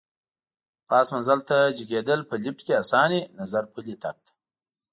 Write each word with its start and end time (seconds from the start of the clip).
پاس 0.87 1.07
منزل 1.15 1.39
ته 1.49 1.57
جګېدل 1.77 2.19
په 2.29 2.35
لېفټ 2.43 2.59
کې 2.65 2.73
اسان 2.81 3.09
وي، 3.13 3.21
نظر 3.39 3.63
پلي 3.73 3.95
تګ 4.03 4.15
ته. 4.25 4.31